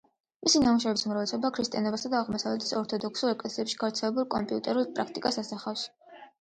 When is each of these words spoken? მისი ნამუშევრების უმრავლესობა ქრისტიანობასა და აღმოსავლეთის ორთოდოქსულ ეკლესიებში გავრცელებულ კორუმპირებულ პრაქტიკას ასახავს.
მისი 0.45 0.61
ნამუშევრების 0.61 1.03
უმრავლესობა 1.09 1.51
ქრისტიანობასა 1.57 2.11
და 2.15 2.19
აღმოსავლეთის 2.23 2.75
ორთოდოქსულ 2.81 3.35
ეკლესიებში 3.35 3.81
გავრცელებულ 3.85 4.29
კორუმპირებულ 4.35 4.91
პრაქტიკას 4.99 5.43
ასახავს. 5.47 5.89